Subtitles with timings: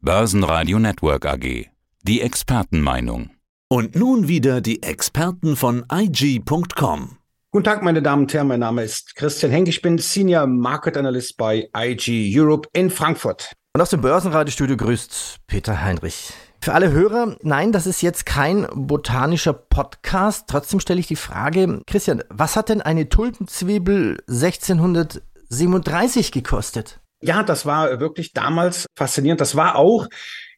[0.00, 1.66] Börsenradio Network AG.
[2.04, 3.30] Die Expertenmeinung.
[3.68, 7.16] Und nun wieder die Experten von IG.com.
[7.50, 8.46] Guten Tag, meine Damen und Herren.
[8.46, 9.66] Mein Name ist Christian Henk.
[9.66, 13.50] Ich bin Senior Market Analyst bei IG Europe in Frankfurt.
[13.74, 16.32] Und aus dem Börsenradiostudio grüßt Peter Heinrich.
[16.60, 20.44] Für alle Hörer, nein, das ist jetzt kein botanischer Podcast.
[20.46, 27.00] Trotzdem stelle ich die Frage, Christian, was hat denn eine Tulpenzwiebel 1637 gekostet?
[27.20, 29.40] Ja, das war wirklich damals faszinierend.
[29.40, 30.08] Das war auch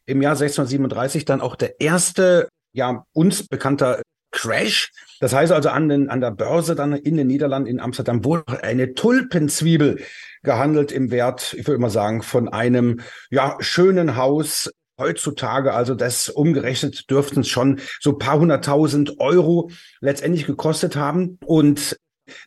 [0.05, 4.91] im Jahr 1637 dann auch der erste, ja, uns bekannter Crash.
[5.19, 8.63] Das heißt also an, den, an der Börse dann in den Niederlanden in Amsterdam wurde
[8.63, 10.01] eine Tulpenzwiebel
[10.43, 16.29] gehandelt im Wert, ich würde mal sagen, von einem ja schönen Haus heutzutage, also das
[16.29, 21.37] umgerechnet dürften es schon so paar hunderttausend Euro letztendlich gekostet haben.
[21.45, 21.97] Und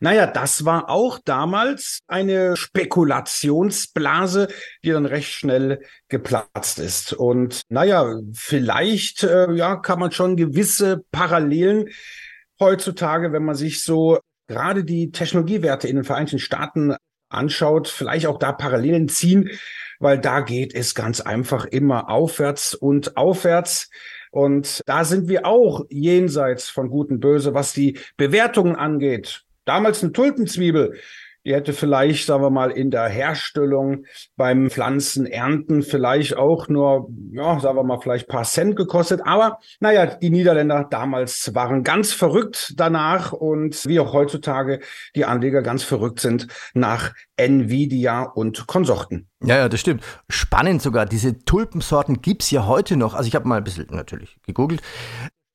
[0.00, 4.48] naja, das war auch damals eine Spekulationsblase,
[4.84, 7.12] die dann recht schnell geplatzt ist.
[7.12, 11.88] Und naja, vielleicht äh, ja, kann man schon gewisse Parallelen
[12.60, 16.96] heutzutage, wenn man sich so gerade die Technologiewerte in den Vereinigten Staaten
[17.28, 19.50] anschaut, vielleicht auch da Parallelen ziehen,
[19.98, 23.90] weil da geht es ganz einfach immer aufwärts und aufwärts.
[24.30, 29.44] Und da sind wir auch jenseits von Gut und Böse, was die Bewertungen angeht.
[29.64, 30.94] Damals eine Tulpenzwiebel.
[31.46, 34.06] Die hätte vielleicht, sagen wir mal, in der Herstellung
[34.36, 39.20] beim Pflanzen ernten vielleicht auch nur, ja, sagen wir mal, vielleicht paar Cent gekostet.
[39.24, 44.80] Aber naja, die Niederländer damals waren ganz verrückt danach und wie auch heutzutage
[45.14, 49.28] die Anleger ganz verrückt sind nach Nvidia und Konsorten.
[49.42, 50.02] Ja, ja, das stimmt.
[50.30, 51.04] Spannend sogar.
[51.04, 53.12] Diese Tulpensorten gibt's ja heute noch.
[53.12, 54.80] Also ich habe mal ein bisschen natürlich gegoogelt.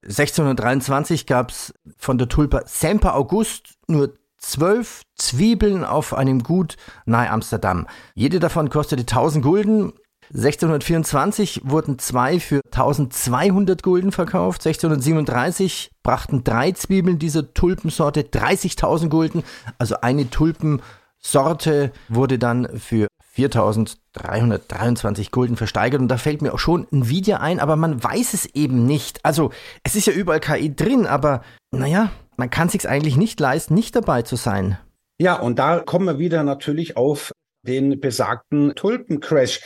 [0.04, 7.30] 1623 gab es von der Tulpe Semper August nur zwölf Zwiebeln auf einem Gut nahe
[7.30, 7.88] Amsterdam.
[8.16, 9.94] Jede davon kostete 1000 Gulden.
[10.32, 14.66] 1624 wurden zwei für 1200 Gulden verkauft.
[14.66, 19.44] 1637 brachten drei Zwiebeln dieser Tulpensorte 30.000 Gulden.
[19.80, 23.08] Also eine Tulpensorte wurde dann für
[23.48, 26.02] 4.323 Gulden versteigert.
[26.02, 29.24] Und da fällt mir auch schon Nvidia ein, aber man weiß es eben nicht.
[29.24, 29.52] Also,
[29.84, 31.42] es ist ja überall KI drin, aber
[31.72, 34.78] naja, man kann sich eigentlich nicht leisten, nicht dabei zu sein.
[35.20, 37.32] Ja, und da kommen wir wieder natürlich auf
[37.66, 39.62] den besagten Tulpencrash.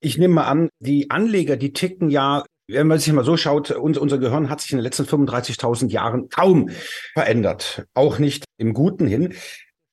[0.00, 3.70] Ich nehme mal an, die Anleger, die ticken ja wenn man sich mal so schaut,
[3.70, 6.70] unser Gehirn hat sich in den letzten 35.000 Jahren kaum
[7.14, 7.86] verändert.
[7.94, 9.34] Auch nicht im Guten hin.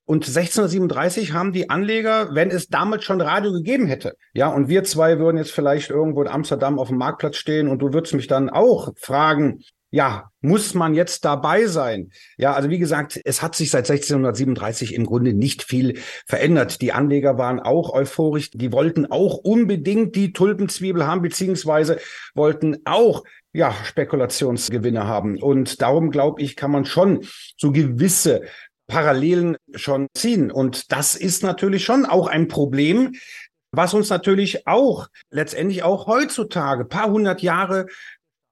[0.06, 4.84] Und 1637 haben die Anleger, wenn es damals schon Radio gegeben hätte, ja, und wir
[4.84, 8.28] zwei würden jetzt vielleicht irgendwo in Amsterdam auf dem Marktplatz stehen und du würdest mich
[8.28, 9.64] dann auch fragen,
[9.94, 12.10] ja, muss man jetzt dabei sein?
[12.38, 16.82] Ja, also wie gesagt, es hat sich seit 1637 im Grunde nicht viel verändert.
[16.82, 22.00] Die Anleger waren auch euphorisch, die wollten auch unbedingt die Tulpenzwiebel haben, beziehungsweise
[22.34, 25.40] wollten auch ja, Spekulationsgewinne haben.
[25.40, 27.24] Und darum glaube ich, kann man schon
[27.56, 28.42] so gewisse
[28.88, 30.52] Parallelen schon ziehen.
[30.52, 33.14] Und das ist natürlich schon auch ein Problem,
[33.72, 37.88] was uns natürlich auch letztendlich auch heutzutage, paar hundert Jahre,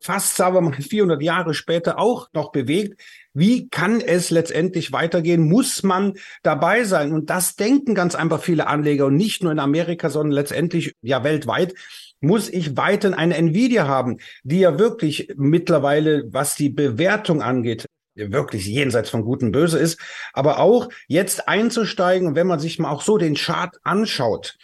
[0.02, 3.00] fast sagen wir mal 400 Jahre später auch noch bewegt.
[3.34, 5.48] Wie kann es letztendlich weitergehen?
[5.48, 7.12] Muss man dabei sein?
[7.12, 11.24] Und das denken ganz einfach viele Anleger und nicht nur in Amerika, sondern letztendlich ja
[11.24, 11.76] weltweit
[12.22, 17.88] muss ich weiterhin eine Nvidia haben, die ja wirklich mittlerweile, was die Bewertung angeht,
[18.30, 20.00] wirklich jenseits von Gut und Böse ist,
[20.34, 24.58] aber auch jetzt einzusteigen, wenn man sich mal auch so den Chart anschaut.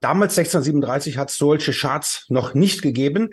[0.00, 3.30] Damals 1637 hat es solche Charts noch nicht gegeben.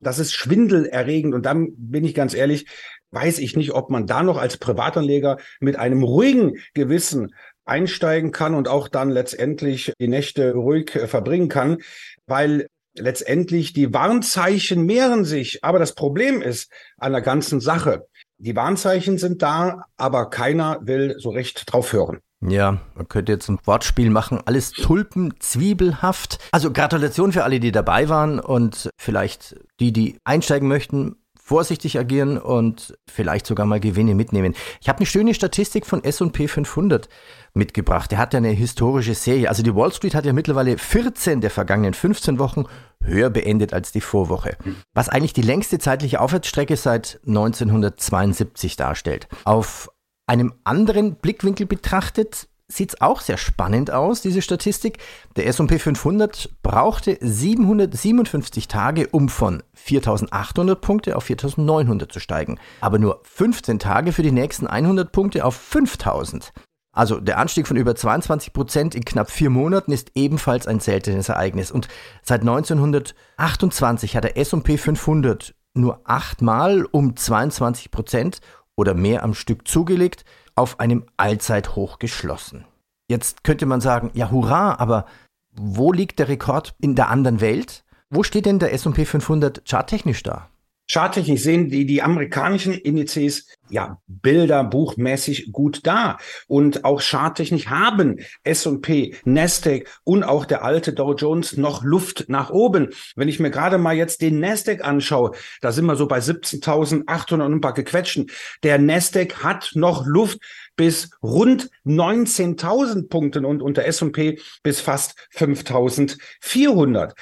[0.00, 2.66] Das ist schwindelerregend und dann bin ich ganz ehrlich,
[3.12, 7.32] weiß ich nicht, ob man da noch als Privatanleger mit einem ruhigen Gewissen
[7.64, 11.78] einsteigen kann und auch dann letztendlich die Nächte ruhig äh, verbringen kann,
[12.26, 15.64] weil letztendlich die Warnzeichen mehren sich.
[15.64, 18.06] Aber das Problem ist an der ganzen Sache,
[18.44, 22.20] die Warnzeichen sind da, aber keiner will so recht drauf hören.
[22.46, 26.38] Ja, man könnte jetzt ein Wortspiel machen, alles Tulpen, zwiebelhaft.
[26.52, 32.38] Also Gratulation für alle, die dabei waren und vielleicht die, die einsteigen möchten, vorsichtig agieren
[32.38, 34.54] und vielleicht sogar mal Gewinne mitnehmen.
[34.80, 37.10] Ich habe eine schöne Statistik von S&P 500
[37.52, 38.10] mitgebracht.
[38.10, 39.50] Der hat ja eine historische Serie.
[39.50, 42.64] Also die Wall Street hat ja mittlerweile 14 der vergangenen 15 Wochen
[43.02, 44.56] höher beendet als die Vorwoche.
[44.94, 49.28] Was eigentlich die längste zeitliche Aufwärtsstrecke seit 1972 darstellt.
[49.44, 49.90] Auf
[50.26, 54.98] einem anderen Blickwinkel betrachtet sieht es auch sehr spannend aus, diese Statistik.
[55.36, 62.58] Der S&P 500 brauchte 757 Tage, um von 4.800 Punkte auf 4.900 zu steigen.
[62.80, 66.50] Aber nur 15 Tage für die nächsten 100 Punkte auf 5.000.
[66.94, 71.28] Also der Anstieg von über 22 Prozent in knapp vier Monaten ist ebenfalls ein seltenes
[71.28, 71.72] Ereignis.
[71.72, 71.88] Und
[72.22, 78.40] seit 1928 hat der S&P 500 nur achtmal um 22 Prozent
[78.76, 80.24] oder mehr am Stück zugelegt,
[80.54, 82.64] auf einem Allzeithoch geschlossen.
[83.08, 85.06] Jetzt könnte man sagen, ja hurra, aber
[85.52, 87.84] wo liegt der Rekord in der anderen Welt?
[88.10, 90.48] Wo steht denn der S&P 500 charttechnisch da?
[90.90, 96.18] Charttechnisch sehen die, die amerikanischen Indizes ja bilderbuchmäßig gut da.
[96.46, 102.50] Und auch charttechnisch haben S&P, Nasdaq und auch der alte Dow Jones noch Luft nach
[102.50, 102.90] oben.
[103.16, 105.32] Wenn ich mir gerade mal jetzt den Nasdaq anschaue,
[105.62, 108.30] da sind wir so bei 17.800 und ein paar gequetschen.
[108.62, 110.38] Der Nasdaq hat noch Luft
[110.76, 117.12] bis rund 19.000 Punkten und unter S&P bis fast 5.400.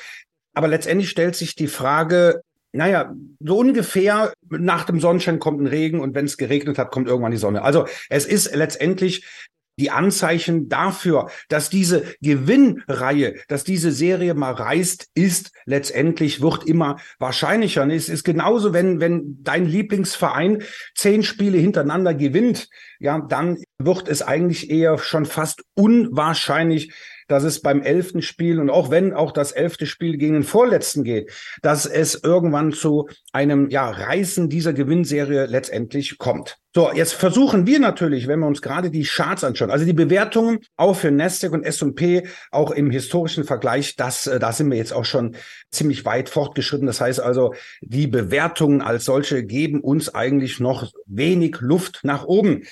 [0.54, 6.00] Aber letztendlich stellt sich die Frage, naja, so ungefähr nach dem Sonnenschein kommt ein Regen
[6.00, 7.62] und wenn es geregnet hat, kommt irgendwann die Sonne.
[7.62, 9.24] Also es ist letztendlich
[9.78, 16.98] die Anzeichen dafür, dass diese Gewinnreihe, dass diese Serie mal reißt, ist letztendlich wird immer
[17.18, 17.86] wahrscheinlicher.
[17.88, 20.62] Es ist genauso, wenn, wenn dein Lieblingsverein
[20.94, 22.68] zehn Spiele hintereinander gewinnt,
[23.00, 26.92] ja, dann wird es eigentlich eher schon fast unwahrscheinlich,
[27.32, 31.02] dass es beim elften Spiel und auch wenn auch das elfte Spiel gegen den vorletzten
[31.02, 31.32] geht,
[31.62, 36.58] dass es irgendwann zu einem ja, Reißen dieser Gewinnserie letztendlich kommt.
[36.74, 40.60] So, jetzt versuchen wir natürlich, wenn wir uns gerade die Charts anschauen, also die Bewertungen
[40.76, 44.92] auch für Nasdaq und S&P, auch im historischen Vergleich, das, äh, da sind wir jetzt
[44.92, 45.36] auch schon
[45.70, 46.86] ziemlich weit fortgeschritten.
[46.86, 52.64] Das heißt also, die Bewertungen als solche geben uns eigentlich noch wenig Luft nach oben.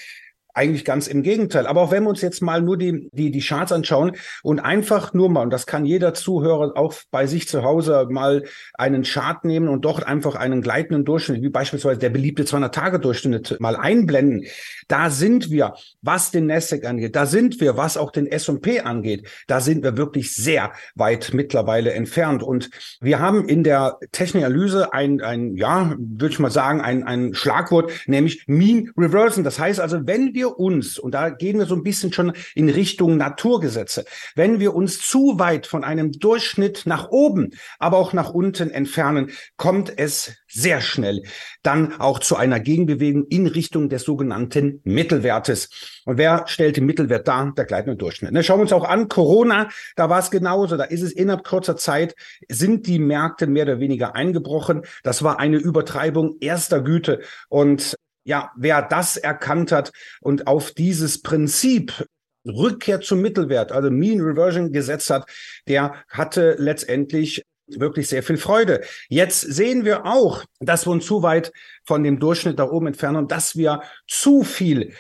[0.54, 1.66] Eigentlich ganz im Gegenteil.
[1.66, 4.12] Aber auch wenn wir uns jetzt mal nur die, die, die Charts anschauen
[4.42, 8.44] und einfach nur mal, und das kann jeder Zuhörer auch bei sich zu Hause mal
[8.74, 13.76] einen Chart nehmen und dort einfach einen gleitenden Durchschnitt, wie beispielsweise der beliebte 200-Tage-Durchschnitt mal
[13.76, 14.44] einblenden.
[14.88, 19.28] Da sind wir, was den Nasdaq angeht, da sind wir, was auch den S&P angeht,
[19.46, 22.42] da sind wir wirklich sehr weit mittlerweile entfernt.
[22.42, 22.70] Und
[23.00, 27.92] wir haben in der Technikanalyse ein, ein ja, würde ich mal sagen, ein, ein Schlagwort,
[28.06, 29.44] nämlich Mean Reversion.
[29.44, 32.68] Das heißt also, wenn wir uns, und da gehen wir so ein bisschen schon in
[32.68, 34.04] Richtung Naturgesetze,
[34.34, 39.30] wenn wir uns zu weit von einem Durchschnitt nach oben, aber auch nach unten entfernen,
[39.56, 41.22] kommt es sehr schnell
[41.62, 45.68] dann auch zu einer Gegenbewegung in Richtung des sogenannten Mittelwertes.
[46.06, 47.52] Und wer stellt den Mittelwert dar?
[47.56, 48.32] Der gleitende Durchschnitt.
[48.32, 50.76] Ne, schauen wir uns auch an, Corona, da war es genauso.
[50.76, 52.14] Da ist es innerhalb kurzer Zeit,
[52.48, 54.82] sind die Märkte mehr oder weniger eingebrochen.
[55.02, 57.20] Das war eine Übertreibung erster Güte.
[57.48, 62.04] Und ja, wer das erkannt hat und auf dieses Prinzip
[62.46, 65.28] Rückkehr zum Mittelwert, also Mean Reversion gesetzt hat,
[65.68, 68.80] der hatte letztendlich wirklich sehr viel Freude.
[69.08, 71.52] Jetzt sehen wir auch, dass wir uns zu weit
[71.84, 74.94] von dem Durchschnitt da oben entfernen und dass wir zu viel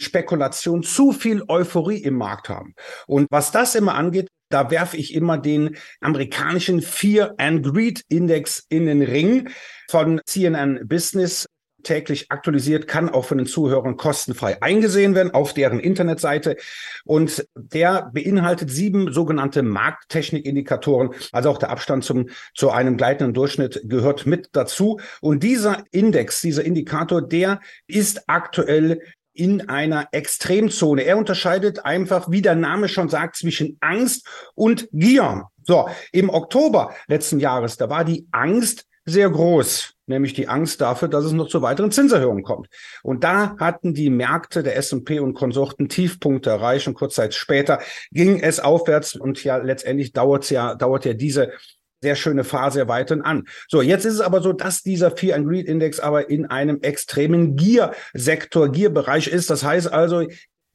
[0.00, 2.74] Spekulation, zu viel Euphorie im Markt haben.
[3.06, 8.64] Und was das immer angeht, da werfe ich immer den amerikanischen Fear and Greed Index
[8.68, 9.48] in den Ring
[9.90, 11.46] von CNN Business
[11.84, 16.56] täglich aktualisiert, kann auch von den Zuhörern kostenfrei eingesehen werden auf deren Internetseite.
[17.04, 21.10] Und der beinhaltet sieben sogenannte Markttechnikindikatoren.
[21.32, 24.98] Also auch der Abstand zum, zu einem gleitenden Durchschnitt gehört mit dazu.
[25.20, 29.00] Und dieser Index, dieser Indikator, der ist aktuell
[29.34, 31.02] in einer Extremzone.
[31.02, 35.48] Er unterscheidet einfach, wie der Name schon sagt, zwischen Angst und Gier.
[35.64, 41.08] So, im Oktober letzten Jahres, da war die Angst sehr groß nämlich die Angst dafür,
[41.08, 42.68] dass es noch zu weiteren Zinserhöhungen kommt.
[43.02, 47.80] Und da hatten die Märkte der S&P und Konsorten Tiefpunkte erreicht und kurz Zeit später
[48.10, 51.52] ging es aufwärts und ja letztendlich dauert ja dauert ja diese
[52.02, 53.44] sehr schöne Phase weiterhin an.
[53.66, 56.82] So, jetzt ist es aber so, dass dieser Fear and Greed Index aber in einem
[56.82, 59.48] extremen Gier-Sektor, Gier-Bereich ist.
[59.48, 60.26] Das heißt also,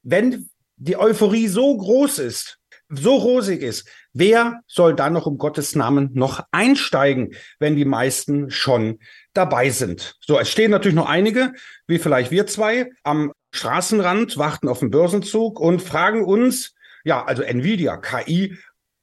[0.02, 2.59] wenn die Euphorie so groß ist,
[2.90, 8.50] so rosig ist, wer soll da noch um Gottes Namen noch einsteigen, wenn die meisten
[8.50, 9.00] schon
[9.34, 10.16] dabei sind?
[10.22, 11.54] So, es stehen natürlich noch einige,
[11.88, 17.44] wie vielleicht wir zwei, am Straßenrand, warten auf den Börsenzug und fragen uns, ja, also
[17.44, 18.58] Nvidia, KI,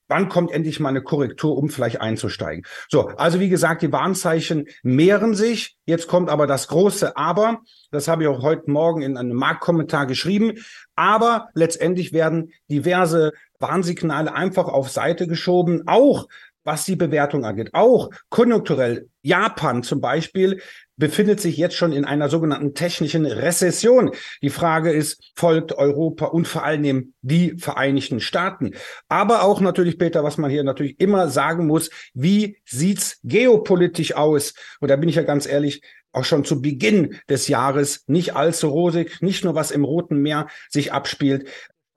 [0.08, 2.64] Wann kommt endlich mal eine Korrektur, um vielleicht einzusteigen?
[2.88, 5.76] So, also wie gesagt, die Warnzeichen mehren sich.
[5.84, 7.62] Jetzt kommt aber das große Aber.
[7.90, 10.58] Das habe ich auch heute Morgen in einem Marktkommentar geschrieben.
[10.94, 16.26] Aber letztendlich werden diverse Warnsignale einfach auf Seite geschoben, auch
[16.66, 17.70] was die Bewertung angeht.
[17.72, 19.08] Auch konjunkturell.
[19.22, 20.60] Japan zum Beispiel
[20.96, 24.10] befindet sich jetzt schon in einer sogenannten technischen Rezession.
[24.42, 28.72] Die Frage ist, folgt Europa und vor allem die Vereinigten Staaten?
[29.08, 34.54] Aber auch natürlich, Peter, was man hier natürlich immer sagen muss, wie sieht's geopolitisch aus?
[34.80, 35.82] Und da bin ich ja ganz ehrlich,
[36.12, 40.48] auch schon zu Beginn des Jahres nicht allzu rosig, nicht nur was im Roten Meer
[40.70, 41.46] sich abspielt,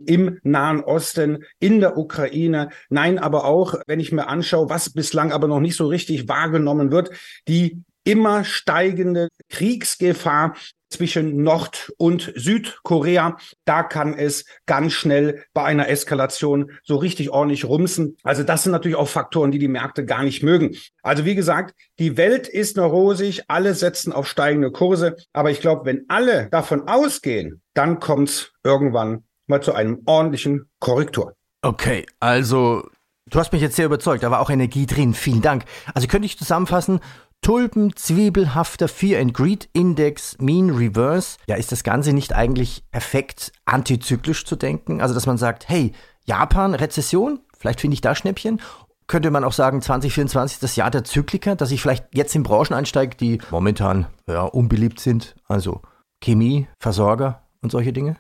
[0.06, 2.70] im Nahen Osten, in der Ukraine.
[2.90, 6.92] Nein, aber auch, wenn ich mir anschaue, was bislang aber noch nicht so richtig wahrgenommen
[6.92, 7.12] wird,
[7.48, 10.56] die immer steigende Kriegsgefahr
[10.90, 13.38] zwischen Nord- und Südkorea.
[13.66, 18.18] Da kann es ganz schnell bei einer Eskalation so richtig ordentlich rumsen.
[18.24, 20.76] Also das sind natürlich auch Faktoren, die die Märkte gar nicht mögen.
[21.04, 25.16] Also wie gesagt, die Welt ist noch rosig, alle setzen auf steigende Kurse.
[25.32, 30.70] Aber ich glaube, wenn alle davon ausgehen, dann kommt es irgendwann mal zu einem ordentlichen
[30.80, 31.34] Korrektur.
[31.62, 32.84] Okay, also
[33.30, 35.14] du hast mich jetzt sehr überzeugt, da war auch Energie drin.
[35.14, 35.66] Vielen Dank.
[35.94, 37.00] Also könnte ich zusammenfassen,
[37.42, 41.38] Tulpen, zwiebelhafter Fear and Greed Index, Mean Reverse.
[41.48, 45.02] Ja, ist das Ganze nicht eigentlich perfekt antizyklisch zu denken?
[45.02, 45.94] Also, dass man sagt, hey,
[46.26, 48.62] Japan, Rezession, vielleicht finde ich da Schnäppchen.
[49.08, 52.44] Könnte man auch sagen, 2024 ist das Jahr der Zykliker, dass ich vielleicht jetzt in
[52.44, 55.36] Branchen einsteige, die momentan ja, unbeliebt sind.
[55.48, 55.82] Also
[56.22, 58.18] Chemie, Versorger und solche Dinge.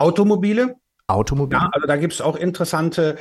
[0.00, 0.76] Automobile?
[1.06, 1.60] Automobile.
[1.60, 3.16] Ja, also da gibt es auch interessante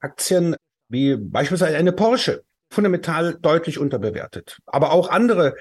[0.00, 0.56] Aktien,
[0.88, 4.58] wie beispielsweise eine Porsche, fundamental deutlich unterbewertet.
[4.66, 5.54] Aber auch andere,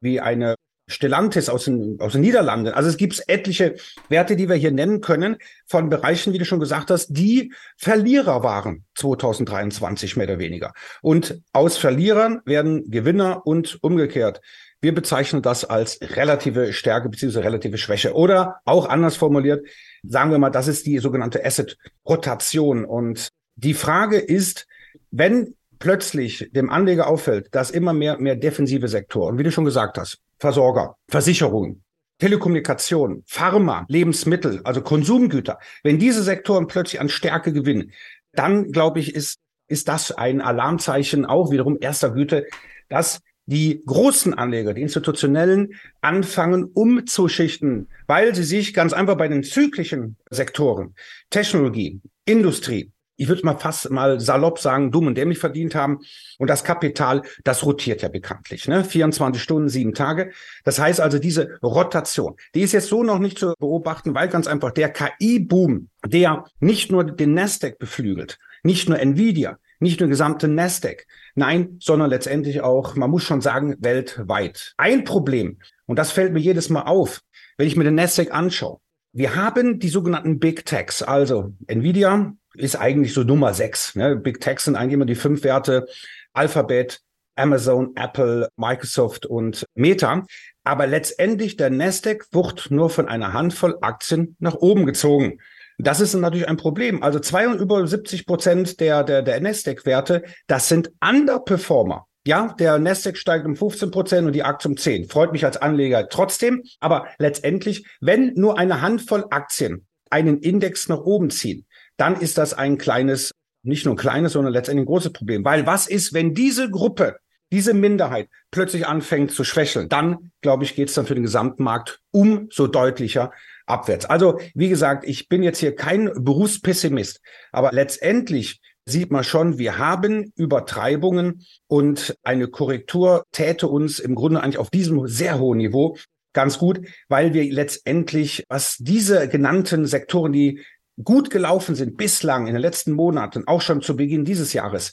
[0.00, 0.56] wie eine
[0.90, 2.74] Stellantis aus den, aus den Niederlanden.
[2.74, 3.76] Also es gibt etliche
[4.08, 5.36] Werte, die wir hier nennen können,
[5.66, 10.72] von Bereichen, wie du schon gesagt hast, die Verlierer waren 2023 mehr oder weniger.
[11.00, 14.40] Und aus Verlierern werden Gewinner und umgekehrt.
[14.80, 17.38] Wir bezeichnen das als relative Stärke bzw.
[17.40, 18.14] relative Schwäche.
[18.14, 19.64] Oder auch anders formuliert,
[20.02, 22.84] sagen wir mal, das ist die sogenannte Asset-Rotation.
[22.84, 24.66] Und die Frage ist,
[25.10, 29.98] wenn plötzlich dem Anleger auffällt, dass immer mehr, mehr defensive Sektoren, wie du schon gesagt
[29.98, 31.82] hast, Versorger, Versicherungen,
[32.18, 37.92] Telekommunikation, Pharma, Lebensmittel, also Konsumgüter, wenn diese Sektoren plötzlich an Stärke gewinnen,
[38.32, 42.46] dann glaube ich, ist, ist das ein Alarmzeichen auch wiederum erster Güte,
[42.88, 49.42] dass die großen Anleger, die institutionellen, anfangen umzuschichten, weil sie sich ganz einfach bei den
[49.42, 50.94] zyklischen Sektoren,
[51.30, 55.98] Technologie, Industrie, ich würde mal fast mal salopp sagen, dumm und dämlich verdient haben.
[56.38, 58.66] Und das Kapital, das rotiert ja bekanntlich.
[58.66, 58.82] Ne?
[58.82, 60.32] 24 Stunden, sieben Tage.
[60.64, 64.46] Das heißt also, diese Rotation, die ist jetzt so noch nicht zu beobachten, weil ganz
[64.46, 70.46] einfach der KI-Boom, der nicht nur den Nasdaq beflügelt, nicht nur Nvidia, nicht nur gesamte
[70.46, 74.74] Nasdaq, nein, sondern letztendlich auch, man muss schon sagen, weltweit.
[74.76, 77.20] Ein Problem, und das fällt mir jedes Mal auf,
[77.56, 78.78] wenn ich mir den Nasdaq anschaue.
[79.12, 83.94] Wir haben die sogenannten Big Techs, also Nvidia, ist eigentlich so Nummer sechs.
[83.94, 84.16] Ne?
[84.16, 85.86] Big Tech sind eigentlich immer die fünf Werte.
[86.32, 87.00] Alphabet,
[87.36, 90.24] Amazon, Apple, Microsoft und Meta.
[90.64, 95.40] Aber letztendlich der Nasdaq wird nur von einer Handvoll Aktien nach oben gezogen.
[95.82, 97.02] Das ist natürlich ein Problem.
[97.02, 102.06] Also zwei und über 70 Prozent der, der, der Nasdaq-Werte, das sind Underperformer.
[102.26, 105.08] Ja, der Nasdaq steigt um 15 Prozent und die Aktie um 10.
[105.08, 106.62] Freut mich als Anleger trotzdem.
[106.78, 112.52] Aber letztendlich, wenn nur eine Handvoll Aktien einen Index nach oben ziehen, dann ist das
[112.52, 113.32] ein kleines,
[113.62, 115.44] nicht nur ein kleines, sondern letztendlich ein großes Problem.
[115.44, 117.16] Weil was ist, wenn diese Gruppe,
[117.52, 119.88] diese Minderheit plötzlich anfängt zu schwächeln?
[119.88, 123.32] Dann, glaube ich, geht es dann für den gesamten Markt umso deutlicher
[123.66, 124.06] abwärts.
[124.06, 127.20] Also, wie gesagt, ich bin jetzt hier kein Berufspessimist,
[127.52, 134.42] aber letztendlich sieht man schon, wir haben Übertreibungen und eine Korrektur täte uns im Grunde
[134.42, 135.96] eigentlich auf diesem sehr hohen Niveau
[136.32, 140.60] ganz gut, weil wir letztendlich, was diese genannten Sektoren, die
[141.02, 144.92] gut gelaufen sind bislang in den letzten Monaten, auch schon zu Beginn dieses Jahres,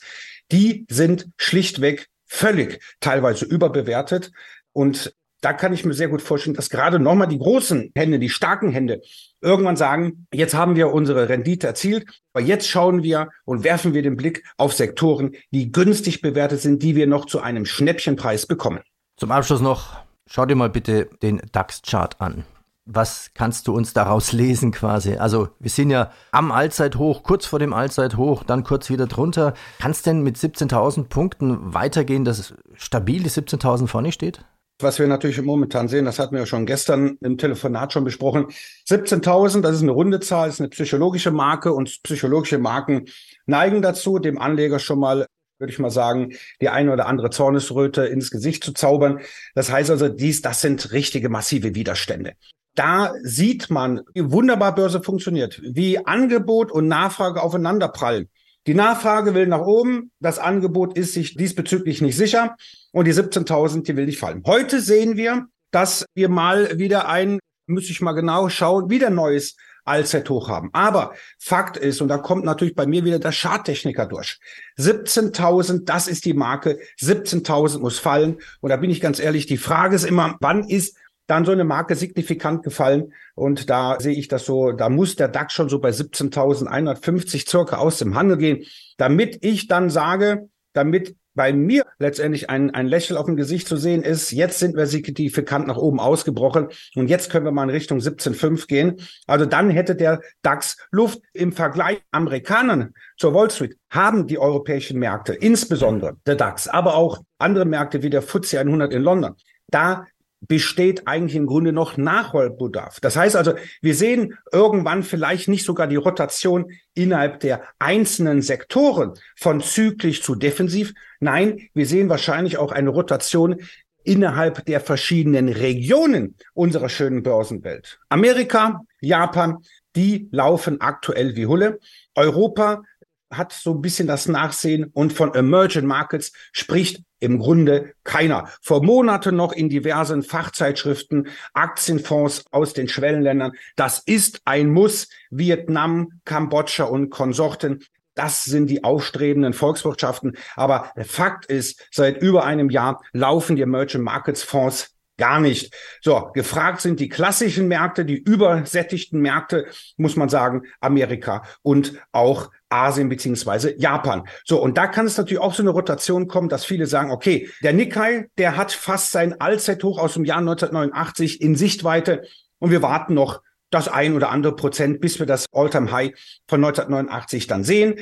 [0.50, 4.30] die sind schlichtweg völlig teilweise überbewertet.
[4.72, 8.28] Und da kann ich mir sehr gut vorstellen, dass gerade nochmal die großen Hände, die
[8.28, 9.00] starken Hände
[9.40, 14.02] irgendwann sagen, jetzt haben wir unsere Rendite erzielt, aber jetzt schauen wir und werfen wir
[14.02, 18.80] den Blick auf Sektoren, die günstig bewertet sind, die wir noch zu einem Schnäppchenpreis bekommen.
[19.16, 22.44] Zum Abschluss noch, schau dir mal bitte den DAX-Chart an
[22.88, 25.16] was kannst du uns daraus lesen quasi?
[25.16, 29.54] Also wir sind ja am Allzeithoch, kurz vor dem Allzeithoch, dann kurz wieder drunter.
[29.78, 34.44] Kann es denn mit 17.000 Punkten weitergehen, dass es stabil die 17.000 vorne steht?
[34.80, 38.46] Was wir natürlich momentan sehen, das hatten wir ja schon gestern im Telefonat schon besprochen.
[38.88, 43.06] 17.000, das ist eine runde Zahl, ist eine psychologische Marke und psychologische Marken
[43.44, 45.26] neigen dazu, dem Anleger schon mal
[45.60, 49.18] würde ich mal sagen, die eine oder andere Zornesröte ins Gesicht zu zaubern.
[49.56, 52.34] Das heißt also, dies, das sind richtige massive Widerstände
[52.78, 58.28] da sieht man, wie wunderbar Börse funktioniert, wie Angebot und Nachfrage aufeinanderprallen.
[58.66, 62.54] Die Nachfrage will nach oben, das Angebot ist sich diesbezüglich nicht sicher
[62.92, 64.42] und die 17.000, die will nicht fallen.
[64.46, 69.56] Heute sehen wir, dass wir mal wieder ein, müsste ich mal genau schauen, wieder neues
[69.84, 70.70] Allzeithoch haben.
[70.72, 74.38] Aber Fakt ist, und da kommt natürlich bei mir wieder der Charttechniker durch.
[74.78, 76.78] 17.000, das ist die Marke.
[77.00, 78.38] 17.000 muss fallen.
[78.60, 80.96] Und da bin ich ganz ehrlich, die Frage ist immer, wann ist
[81.28, 83.12] dann so eine Marke signifikant gefallen.
[83.36, 87.76] Und da sehe ich das so, da muss der DAX schon so bei 17.150 circa
[87.76, 88.64] aus dem Handel gehen,
[88.96, 93.76] damit ich dann sage, damit bei mir letztendlich ein, ein Lächeln auf dem Gesicht zu
[93.76, 96.66] sehen ist, jetzt sind wir signifikant nach oben ausgebrochen
[96.96, 98.96] und jetzt können wir mal in Richtung 17,5 gehen.
[99.28, 104.98] Also dann hätte der DAX Luft im Vergleich Amerikanern zur Wall Street haben die europäischen
[104.98, 109.36] Märkte, insbesondere der DAX, aber auch andere Märkte wie der FTSE 100 in London.
[109.70, 110.06] Da
[110.40, 113.00] besteht eigentlich im Grunde noch Nachholbedarf.
[113.00, 119.14] Das heißt also, wir sehen irgendwann vielleicht nicht sogar die Rotation innerhalb der einzelnen Sektoren
[119.36, 120.94] von zyklisch zu defensiv.
[121.20, 123.56] Nein, wir sehen wahrscheinlich auch eine Rotation
[124.04, 127.98] innerhalb der verschiedenen Regionen unserer schönen Börsenwelt.
[128.08, 129.58] Amerika, Japan,
[129.96, 131.78] die laufen aktuell wie Hulle.
[132.14, 132.82] Europa
[133.30, 138.48] hat so ein bisschen das Nachsehen und von Emerging Markets spricht im Grunde keiner.
[138.62, 143.52] Vor Monaten noch in diversen Fachzeitschriften, Aktienfonds aus den Schwellenländern.
[143.76, 145.08] Das ist ein Muss.
[145.30, 147.84] Vietnam, Kambodscha und Konsorten.
[148.14, 150.36] Das sind die aufstrebenden Volkswirtschaften.
[150.56, 155.74] Aber Fakt ist, seit über einem Jahr laufen die Emerging Markets Fonds Gar nicht.
[156.00, 162.50] So, gefragt sind die klassischen Märkte, die übersättigten Märkte, muss man sagen, Amerika und auch
[162.68, 164.28] Asien beziehungsweise Japan.
[164.44, 167.50] So, und da kann es natürlich auch so eine Rotation kommen, dass viele sagen, okay,
[167.64, 172.22] der Nikkei, der hat fast sein Allzeithoch aus dem Jahr 1989 in Sichtweite
[172.60, 176.12] und wir warten noch das ein oder andere Prozent, bis wir das Alltime High
[176.46, 177.96] von 1989 dann sehen.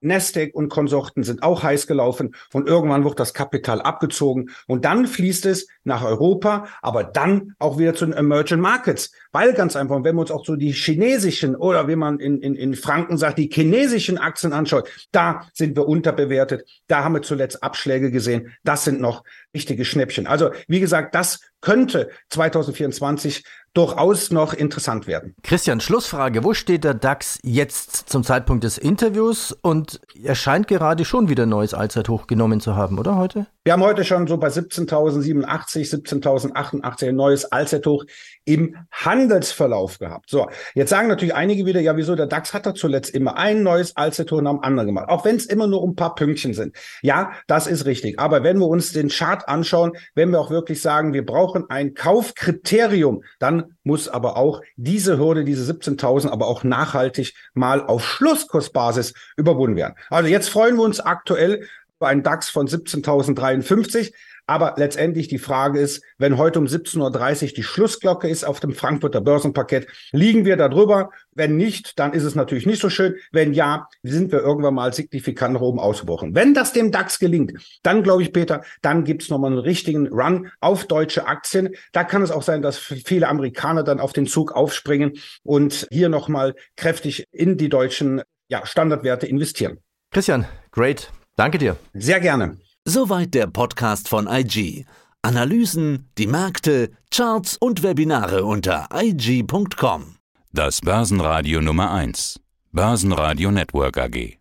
[0.00, 5.06] Nasdaq und Konsorten sind auch heiß gelaufen und irgendwann wird das Kapital abgezogen und dann
[5.06, 10.02] fließt es nach Europa, aber dann auch wieder zu den Emerging Markets, weil ganz einfach,
[10.02, 13.38] wenn wir uns auch so die chinesischen oder wie man in, in, in Franken sagt,
[13.38, 18.84] die chinesischen Aktien anschaut, da sind wir unterbewertet, da haben wir zuletzt Abschläge gesehen, das
[18.84, 20.26] sind noch richtige Schnäppchen.
[20.26, 25.34] Also wie gesagt, das könnte 2024 durchaus noch interessant werden.
[25.42, 26.42] Christian, Schlussfrage.
[26.44, 29.56] Wo steht der DAX jetzt zum Zeitpunkt des Interviews?
[29.62, 33.46] Und er scheint gerade schon wieder neues Allzeithoch genommen zu haben, oder heute?
[33.62, 38.06] Wir haben heute schon so bei 17.087, 17.088 ein neues Allzeithoch
[38.46, 40.30] im Handelsverlauf gehabt.
[40.30, 43.62] So, jetzt sagen natürlich einige wieder, ja, wieso der DAX hat da zuletzt immer ein
[43.62, 46.74] neues Allzeithoch nach dem anderen gemacht, auch wenn es immer nur ein paar Pünktchen sind.
[47.02, 48.18] Ja, das ist richtig.
[48.18, 51.92] Aber wenn wir uns den Chart anschauen, wenn wir auch wirklich sagen, wir brauchen ein
[51.92, 59.12] Kaufkriterium, dann muss aber auch diese Hürde, diese 17.000, aber auch nachhaltig mal auf Schlusskursbasis
[59.36, 59.96] überwunden werden.
[60.08, 61.68] Also jetzt freuen wir uns aktuell
[62.08, 64.12] ein DAX von 17.053.
[64.50, 68.72] Aber letztendlich die Frage ist, wenn heute um 17.30 Uhr die Schlussglocke ist auf dem
[68.72, 71.10] Frankfurter Börsenparkett, liegen wir da drüber?
[71.32, 73.14] Wenn nicht, dann ist es natürlich nicht so schön.
[73.30, 76.34] Wenn ja, sind wir irgendwann mal signifikant nach oben ausgebrochen.
[76.34, 77.52] Wenn das dem DAX gelingt,
[77.84, 81.76] dann glaube ich, Peter, dann gibt es nochmal einen richtigen Run auf deutsche Aktien.
[81.92, 85.12] Da kann es auch sein, dass viele Amerikaner dann auf den Zug aufspringen
[85.44, 89.78] und hier nochmal kräftig in die deutschen ja, Standardwerte investieren.
[90.10, 91.12] Christian, great.
[91.36, 91.76] Danke dir.
[91.94, 92.58] Sehr gerne.
[92.84, 94.86] Soweit der Podcast von IG.
[95.22, 100.16] Analysen, die Märkte, Charts und Webinare unter IG.com.
[100.52, 102.40] Das Börsenradio Nummer 1.
[102.72, 104.39] Börsenradio Network AG.